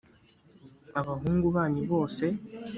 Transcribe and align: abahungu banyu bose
abahungu 0.99 1.45
banyu 1.55 1.81
bose 1.91 2.25